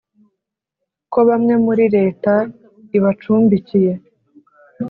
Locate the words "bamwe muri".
1.29-1.85